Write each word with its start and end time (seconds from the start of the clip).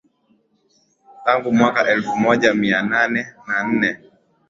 tangu 1.25 1.51
mwaka 1.53 1.87
elfu 1.87 2.17
moja 2.17 2.53
mia 2.53 2.81
nane 2.81 3.27
na 3.47 3.63
nne 3.63 3.97